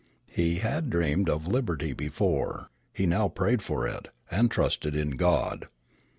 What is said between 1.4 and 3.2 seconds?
liberty before; he